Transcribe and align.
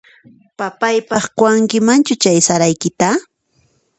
Papayqaq 0.57 1.25
quwankimanchu 1.37 2.13
chay 2.23 2.39
saraykita? 2.47 3.07